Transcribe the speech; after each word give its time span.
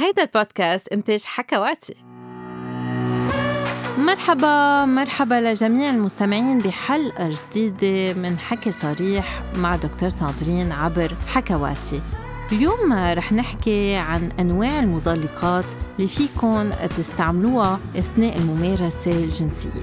هيدا 0.00 0.22
البودكاست 0.22 0.88
إنتاج 0.88 1.22
حكواتي 1.24 1.94
مرحبا 3.98 4.84
مرحبا 4.84 5.34
لجميع 5.34 5.90
المستمعين 5.90 6.58
بحلقة 6.58 7.30
جديدة 7.30 8.20
من 8.20 8.38
حكي 8.38 8.72
صريح 8.72 9.42
مع 9.56 9.76
دكتور 9.76 10.08
ساندرين 10.08 10.72
عبر 10.72 11.12
حكواتي 11.26 12.02
اليوم 12.52 12.92
رح 12.92 13.32
نحكي 13.32 13.96
عن 13.96 14.32
أنواع 14.40 14.80
المزلقات 14.80 15.64
اللي 15.96 16.08
فيكن 16.08 16.70
تستعملوها 16.96 17.80
أثناء 17.96 18.36
الممارسة 18.36 19.10
الجنسية. 19.10 19.82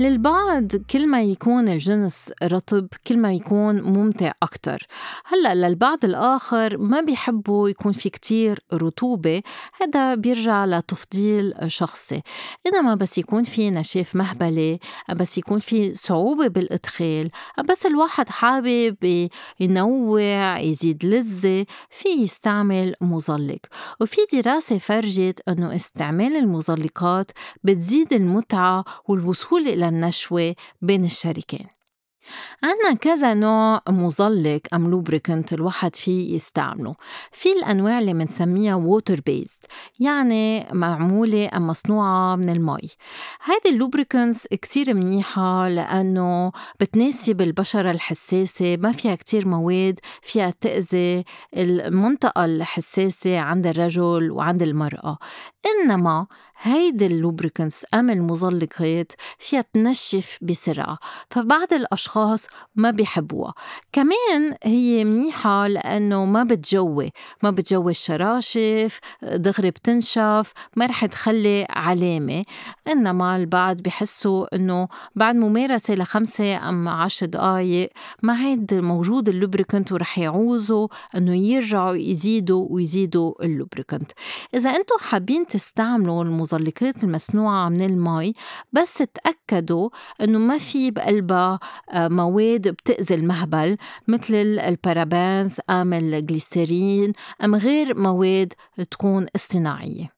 للبعض 0.00 0.76
كل 0.76 1.06
ما 1.06 1.22
يكون 1.22 1.68
الجنس 1.68 2.32
رطب 2.42 2.88
كل 3.06 3.18
ما 3.18 3.32
يكون 3.32 3.82
ممتع 3.82 4.32
أكتر. 4.42 4.86
هلأ 5.24 5.54
للبعض 5.54 6.04
الآخر 6.04 6.78
ما 6.78 7.00
بيحبوا 7.00 7.68
يكون 7.68 7.92
في 7.92 8.10
كتير 8.10 8.60
رطوبة 8.72 9.42
هذا 9.80 10.14
بيرجع 10.14 10.64
لتفضيل 10.64 11.54
شخصي. 11.66 12.22
إنما 12.66 12.94
بس 12.94 13.18
يكون 13.18 13.42
في 13.42 13.70
نشاف 13.70 14.16
مهبلة 14.16 14.78
بس 15.16 15.38
يكون 15.38 15.58
في 15.58 15.94
صعوبة 15.94 16.48
بالإدخال 16.48 17.30
بس 17.68 17.86
الواحد 17.86 18.28
حابب 18.28 19.28
ينوع 19.60 20.58
يزيد 20.58 21.04
لذة 21.06 21.66
في 21.90 22.08
يستعمل 22.08 22.94
مزلق. 23.00 23.60
وفي 24.00 24.20
دراسة 24.32 24.78
فرجت 24.78 25.40
أنه 25.48 25.76
استعمال 25.76 26.36
المزلقات 26.36 27.30
بتزيد 27.64 28.12
المتعة 28.12 28.84
والوصول 29.08 29.60
إلى 29.60 29.87
النشوة 29.88 30.54
بين 30.82 31.04
الشريكين. 31.04 31.66
عنا 32.62 32.94
كذا 32.94 33.34
نوع 33.34 33.82
مزلق 33.88 34.60
أم 34.74 34.90
lubricant 34.90 35.52
الواحد 35.52 35.96
فيه 35.96 36.34
يستعمله. 36.34 36.94
في 37.32 37.52
الأنواع 37.52 37.98
اللي 37.98 38.14
منسميها 38.14 38.74
water 38.74 39.20
based 39.20 39.64
يعني 40.00 40.66
معمولة 40.72 41.50
أم 41.56 41.66
مصنوعة 41.66 42.36
من 42.36 42.50
المي. 42.50 42.88
هيدي 43.44 43.68
ال 43.68 43.75
lubricants 43.75 44.46
كتير 44.46 44.94
منيحة 44.94 45.68
لأنه 45.68 46.52
بتناسب 46.80 47.40
البشرة 47.40 47.90
الحساسة 47.90 48.76
ما 48.76 48.92
فيها 48.92 49.14
كتير 49.14 49.48
مواد 49.48 50.00
فيها 50.22 50.50
تأذي 50.60 51.24
المنطقة 51.56 52.44
الحساسة 52.44 53.38
عند 53.38 53.66
الرجل 53.66 54.30
وعند 54.30 54.62
المرأة. 54.62 55.18
إنما 55.66 56.26
هيدي 56.60 57.06
ال 57.06 57.13
lubricants 57.13 57.86
أم 57.94 58.10
المزلقات 58.10 59.12
فيها 59.38 59.64
تنشف 59.72 60.38
بسرعة 60.42 60.98
فبعض 61.30 61.72
الأشخاص 61.72 62.46
ما 62.76 62.90
بيحبوها. 62.90 63.54
كمان 63.92 64.54
هي 64.64 65.04
منيحة 65.04 65.66
لأنه 65.66 66.24
ما 66.24 66.44
بتجوي 66.44 67.10
ما 67.42 67.50
بتجوي 67.50 67.90
الشراشف 67.90 68.98
دغري 69.22 69.70
بتنشف 69.70 70.52
ما 70.76 70.86
رح 70.86 71.06
تخلي 71.06 71.66
علامة. 71.70 72.44
إنما 72.88 73.36
البعض 73.36 73.82
بحسوا 73.82 74.56
إنه 74.56 74.88
بعد 75.14 75.34
ممارسة 75.34 75.94
لخمسة 75.94 76.68
أم 76.68 76.88
عشر 76.88 77.26
دقايق 77.26 77.90
ما 78.22 78.32
عاد 78.32 78.74
موجود 78.74 79.28
ال 79.28 79.34
lubricant 79.34 79.92
ورح 79.92 80.18
يعوزوا 80.18 80.88
إنه 81.16 81.36
يرجعوا 81.36 81.94
يزيدوا 81.94 82.66
ويزيدوا 82.70 83.44
ال 83.44 83.50
lubricant. 83.50 84.12
إذا 84.54 84.70
أنتم 84.70 84.96
حابين 85.00 85.46
تستعملوا 85.46 86.24
المزلقات 86.56 87.04
المصنوعة 87.04 87.68
من 87.68 87.82
المي 87.82 88.32
بس 88.72 88.94
تأكدوا 88.94 89.90
إنه 90.20 90.38
ما 90.38 90.58
في 90.58 90.90
بقلبها 90.90 91.60
آه، 91.90 92.08
مواد 92.08 92.68
بتأذي 92.68 93.14
المهبل 93.14 93.76
مثل 94.08 94.34
ال 94.34 94.48
parabens 94.48 95.56
أم 95.70 95.92
الجليسرين 95.92 97.12
أم 97.44 97.54
غير 97.54 97.98
مواد 97.98 98.52
تكون 98.90 99.26
اصطناعية. 99.36 100.12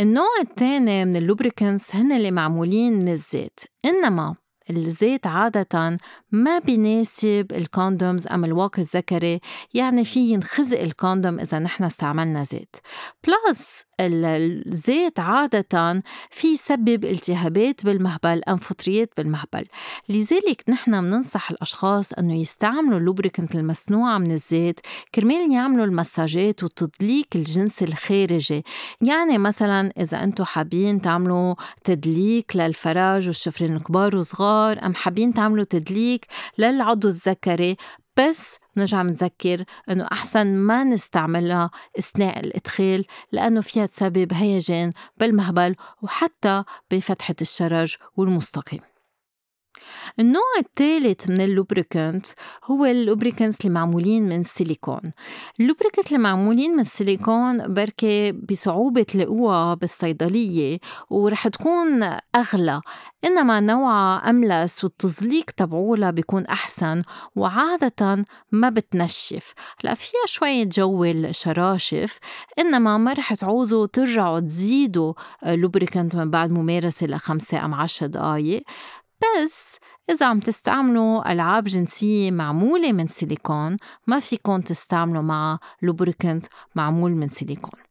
النوع 0.00 0.40
الثاني 0.40 1.04
من 1.04 1.16
ال 1.16 1.23
lubricants 1.23 1.96
هن 1.96 2.12
اللي 2.12 2.30
معمولين 2.30 2.92
من 2.92 3.08
الزيت 3.08 3.60
إنما 3.84 4.34
الزيت 4.70 5.26
عادة 5.26 5.98
ما 6.32 6.58
بيناسب 6.58 7.46
ال 7.52 7.61
condoms 7.61 8.26
أم 8.26 8.44
الواقي 8.44 8.82
الذكري 8.82 9.40
يعني 9.74 10.04
في 10.04 10.20
ينخزق 10.20 10.80
ال 10.80 10.89
condom 10.89 11.40
إذا 11.40 11.58
نحن 11.58 11.84
استعملنا 11.84 12.44
زيت. 12.44 12.76
plus 13.26 13.84
الزيت 14.00 15.20
عادة 15.20 16.02
في 16.30 16.48
يسبب 16.52 17.04
التهابات 17.04 17.84
بالمهبل 17.84 18.42
أم 18.48 18.56
فطريات 18.56 19.10
بالمهبل. 19.16 19.66
لذلك 20.08 20.64
نحن 20.68 21.00
بننصح 21.00 21.50
الأشخاص 21.50 22.12
أنه 22.12 22.40
يستعملوا 22.40 22.98
ال 22.98 23.04
lubricant 23.04 23.54
المصنوعة 23.54 24.18
من 24.18 24.32
الزيت 24.32 24.80
كرمال 25.14 25.52
يعملوا 25.52 25.84
المساجات 25.84 26.64
وتدليك 26.64 27.36
الجنس 27.36 27.82
الخارجي. 27.82 28.64
يعني 29.00 29.38
مثلا 29.38 29.92
إذا 29.98 30.24
أنتم 30.24 30.44
حابين 30.44 31.00
تعملوا 31.00 31.54
تدليك 31.84 32.56
للفرج 32.56 33.26
والشفرين 33.26 33.76
الكبار 33.76 34.16
وصغار 34.16 34.53
أم 34.62 34.94
حابين 34.94 35.34
تعملوا 35.34 35.64
تدليك 35.64 36.26
للعضو 36.58 37.08
الذكري. 37.08 37.76
بس 38.16 38.56
نرجع 38.76 39.02
منذكر 39.02 39.64
إنه 39.90 40.08
أحسن 40.12 40.46
ما 40.46 40.84
نستعملها 40.84 41.70
أثناء 41.98 42.40
الادخال 42.40 43.04
لأنه 43.32 43.60
فيها 43.60 43.86
تسبب 43.86 44.32
هيجان 44.32 44.92
بالمهبل 45.16 45.76
وحتى 46.02 46.64
بفتحة 46.90 47.34
الشرج 47.40 47.96
والمستقيم. 48.16 48.93
النوع 50.20 50.42
الثالث 50.58 51.28
من 51.28 51.40
ال 51.40 51.49
lubricant 51.49 52.26
هو 52.64 52.84
ال 52.84 52.91
lubricants 52.91 53.60
اللي 53.60 53.74
معمولين 53.74 54.22
من 54.22 54.40
السيليكون 54.40 55.00
ال 55.60 55.65
lubricant 55.65 56.06
اللي 56.06 56.18
معمولين 56.18 56.70
من 56.70 56.80
السيليكون 56.80 57.74
بركي 57.74 58.32
بصعوبة 58.32 59.02
تلاقوها 59.02 59.74
بالصيدلية 59.74 60.78
ورح 61.10 61.48
تكون 61.48 62.02
أغلى 62.34 62.80
إنما 63.24 63.60
نوعها 63.60 64.30
أملس 64.30 64.84
والتزليق 64.84 65.50
تبعولها 65.50 66.10
بيكون 66.10 66.46
أحسن 66.46 67.02
وعادة 67.36 68.24
ما 68.52 68.68
بتنشف. 68.68 69.54
لا 69.84 69.94
فيها 69.94 70.26
شوية 70.26 70.64
تجوي 70.64 71.04
الشراشف 71.04 72.18
إنما 72.58 72.98
ما 72.98 73.12
رح 73.12 73.34
تعوزوا 73.34 73.86
ترجعوا 73.86 74.40
تزيدوا 74.40 75.14
lubricant 75.46 76.16
من 76.16 76.30
بعد 76.30 76.50
ممارسة 76.52 77.06
لخمسة 77.06 77.64
أم 77.64 77.74
عشر 77.74 78.06
دقايق. 78.06 78.62
بس 79.44 79.76
إذا 80.10 80.26
عم 80.26 80.40
تستعملوا 80.40 81.32
ألعاب 81.32 81.64
جنسية 81.64 82.30
معمولة 82.30 82.92
من 82.92 83.06
سيليكون 83.06 83.76
ما 84.06 84.20
فيكن 84.20 84.64
تستعملوا 84.64 85.22
مع 85.22 85.58
lubricant 85.82 86.46
معمول 86.74 87.10
من 87.10 87.28
سيليكون. 87.28 87.83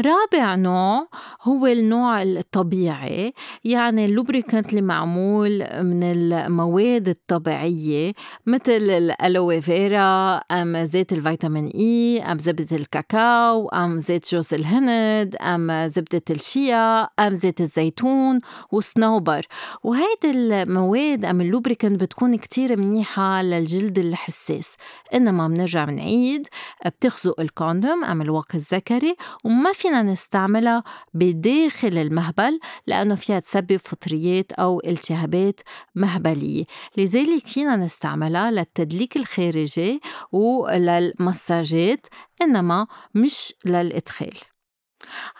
رابع 0.00 0.54
نوع 0.54 1.08
هو 1.42 1.66
النوع 1.66 2.22
الطبيعي 2.22 3.32
يعني 3.64 4.04
ال 4.04 4.11
lubricant 4.11 4.70
اللي 4.70 4.82
معمول 4.82 5.58
من 5.80 6.02
المواد 6.02 7.08
الطبيعية 7.08 8.12
مثل 8.46 8.72
ال 8.72 8.90
aloe 8.90 9.63
vera 9.63 10.36
أم 10.36 10.84
زيت 10.84 11.12
الفيتامين 11.12 11.66
E 11.74 12.22
أم 12.22 12.38
زبدة 12.38 12.76
الكاكاو 12.76 13.68
أم 13.68 13.98
زيت 13.98 14.34
جوز 14.34 14.54
الهند 14.54 15.36
أم 15.36 15.88
زبدة 15.88 16.22
الشيا 16.30 17.02
أم 17.02 17.34
زيت 17.34 17.60
الزيتون 17.60 18.40
وصنوبر. 18.72 19.46
وهيدي 19.82 20.30
المواد 20.30 21.24
أم 21.24 21.40
ال 21.40 21.46
lubricant 21.46 22.00
بتكون 22.00 22.36
كتير 22.36 22.76
منيحة 22.76 23.42
للجلد 23.42 23.98
الحساس. 23.98 24.74
إنما 25.14 25.48
بنرجع 25.48 25.84
بنعيد 25.84 26.48
بتخزق 26.86 27.40
ال 27.40 27.49
condom 27.49 28.04
أم 28.04 28.22
الواقي 28.22 28.54
الذكري 28.58 29.16
وما 29.44 29.72
فينا 29.82 30.02
نستعملها 30.02 30.82
بداخل 31.14 31.98
المهبل 31.98 32.60
لأنه 32.86 33.14
فيها 33.14 33.40
تسبب 33.40 33.76
فطريات 33.76 34.52
أو 34.52 34.80
التهابات 34.86 35.60
مهبلية. 35.94 36.64
لذلك 36.96 37.46
فينا 37.46 37.76
نستعملها 37.76 38.50
للتدليك 38.50 39.16
الخارجي 39.16 40.00
وللمساجات 40.32 42.06
إنما 42.42 42.86
مش 43.14 43.54
للإدخال. 43.64 44.51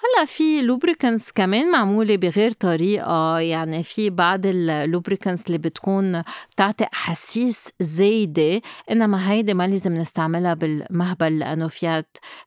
هلا 0.02 0.24
في 0.26 0.62
lubricants 0.62 1.32
كمان 1.32 1.70
معمولة 1.70 2.16
بغير 2.16 2.52
طريقة. 2.52 3.38
يعني 3.38 3.82
في 3.82 4.10
بعض 4.10 4.40
ال 4.46 4.55
lubricants 4.55 5.46
اللي 5.46 5.58
بتكون 5.58 6.22
بتعطي 6.50 6.86
أحاسيس 6.94 7.68
زايدة 7.80 8.60
إنما 8.90 9.30
هيدي 9.30 9.54
ما 9.54 9.68
لازم 9.68 9.92
نستعملها 9.92 10.54
بالمهبل 10.54 11.38
لأنه 11.38 11.68
فيها 11.68 12.04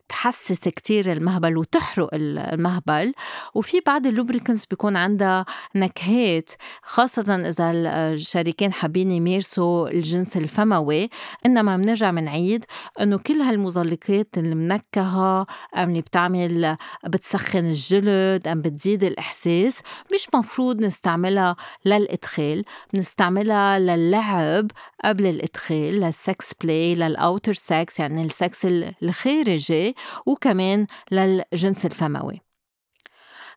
تحسس 0.09 0.67
كتير 0.67 1.11
المهبل 1.11 1.57
وتحرق 1.57 2.09
المهبل. 2.13 3.13
وفي 3.53 3.81
بعض 3.85 4.07
اللوبريكنس 4.07 4.65
بيكون 4.65 4.95
عندها 4.95 5.45
نكهات 5.75 6.49
خاصة 6.83 7.35
إذا 7.47 7.71
الشريكين 8.13 8.73
حابين 8.73 9.11
يمارسوا 9.11 9.89
الجنس 9.89 10.37
الفموي. 10.37 11.09
إنما 11.45 11.77
بنرجع 11.77 12.11
بنعيد 12.11 12.65
إنه 13.01 13.17
كل 13.17 13.41
هالمزلقات 13.41 14.27
المنكهة 14.37 15.47
اللي 15.77 16.01
بتعمل 16.01 16.77
بتسخن 17.07 17.65
الجلد 17.65 18.47
أم 18.47 18.61
بتزيد 18.61 19.03
الإحساس. 19.03 19.81
مش 20.13 20.27
مفروض 20.35 20.81
نستعملها 20.81 21.55
للإدخال 21.85 22.63
بنستعملها 22.93 23.79
للعب 23.79 24.71
قبل 25.05 25.25
الإدخال 25.25 25.99
لل 25.99 26.20
sex 26.20 26.51
play 26.61 26.95
لل 26.95 27.12
outer 27.12 27.53
sex 27.53 27.99
يعني 27.99 28.23
السكس 28.25 28.65
الخارجي 29.03 29.95
وكمان 30.25 30.87
للجنس 31.11 31.85
الفموي. 31.85 32.44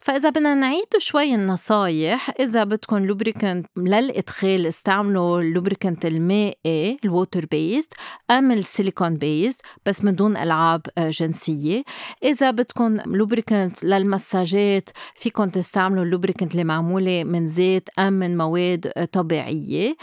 فإذا 0.00 0.31
بدنا 0.31 0.55
نعيد 0.55 0.87
شوي 0.99 1.35
النصايح 1.35 2.31
إذا 2.41 2.65
بدكم 2.65 2.99
lubricant 2.99 3.67
للإدخال 3.77 4.67
استعملوا 4.67 5.41
ال 5.41 5.47
lubricant 5.47 6.06
المائي 6.06 6.97
ال 7.05 7.12
water 7.12 7.47
based 7.47 7.93
أم 8.31 8.53
ال 8.53 8.60
silicone 8.60 9.17
based 9.17 9.61
بس 9.87 10.05
من 10.05 10.15
دون 10.15 10.37
ألعاب 10.37 10.83
آه، 10.99 11.11
جنسية. 11.11 11.83
إذا 12.25 12.50
بدكم 12.50 12.97
lubricant 13.06 13.85
للمساجات 13.85 14.91
فيكم 15.15 15.49
تستعملوا 15.50 16.05
ال 16.05 16.09
lubricant 16.09 16.53
اللي 16.53 16.65
معمولة 16.65 17.25
من 17.25 17.49
زيت 17.49 17.89
أم 17.99 18.12
من 18.12 18.37
مواد 18.37 18.93
آه، 18.97 19.05
طبيعية. 19.05 19.97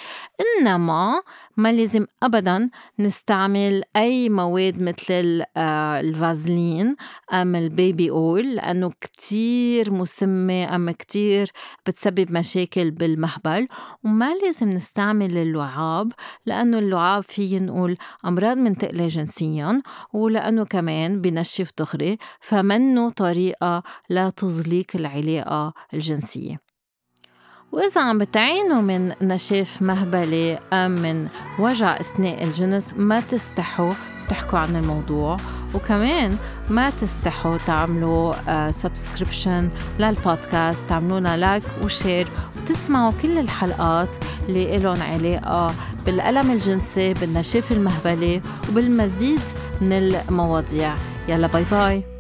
إنما 0.60 1.22
ما 1.58 1.72
لازم 1.72 2.06
أبدا 2.24 2.70
نستعمل 3.00 3.84
أي 3.96 4.30
مواد 4.30 4.82
مثل 4.82 5.44
آه، 5.58 6.00
الفازلين 6.00 6.96
أم 7.34 7.56
ال 7.56 7.66
baby 7.66 8.10
oil 8.10 8.56
لأنه 8.56 8.92
كتير 9.02 9.85
مسمة 9.92 10.76
أم 10.76 10.92
كتير 10.92 11.52
بتسبب 11.88 12.32
مشاكل 12.32 12.92
بالمهبل 12.92 13.68
وما 14.04 14.34
لازم 14.34 14.70
نستعمل 14.70 15.38
اللعاب 15.38 16.12
لأنه 16.46 16.78
اللعاب 16.80 17.24
فيه 17.24 17.60
ينقل 17.60 17.98
أمراض 18.26 18.58
منتقلة 18.58 19.08
جنسيا 19.08 19.82
ولأنه 20.14 20.66
كمان 20.66 21.22
بنشف 21.22 21.72
دغري 21.80 22.18
فمنه 22.42 23.10
طريقة 23.10 23.84
لتزليق 24.10 24.88
العلاقة 24.96 25.74
الجنسية. 25.94 26.60
وإذا 27.72 28.02
عم 28.02 28.18
بتعانوا 28.18 28.82
من 28.82 29.14
نشاف 29.22 29.82
مهبلي 29.82 30.60
أم 30.74 30.92
من 30.92 31.28
وجع 31.60 32.00
أثناء 32.00 32.44
الجنس 32.44 32.94
ما 32.94 33.20
تستحوا 33.20 33.94
تحكوا 34.30 34.60
عن 34.60 34.76
الموضوع. 34.76 35.38
وكمان 35.74 36.38
ما 36.70 36.90
تستحوا 36.90 37.58
تعملوا 37.58 38.72
subscription 38.72 39.70
uh, 39.70 40.02
لل 40.02 40.20
podcast 40.20 40.84
تعملولنا 40.90 41.38
like 41.38 41.64
و 41.84 41.91
share 41.91 42.28
وتسمعوا 42.58 43.12
كل 43.22 43.38
الحلقات 43.38 44.10
اللي 44.50 44.76
إلهم 44.76 45.02
علاقة 45.02 45.76
بالألم 46.06 46.52
الجنسي 46.52 47.14
بالنشاف 47.14 47.72
المهبلي 47.72 48.42
وبالمزيد 48.70 49.42
من 49.82 49.94
المواضيع. 49.94 50.96
يلا 51.28 51.48
باي 51.48 51.64
باي 51.72 52.15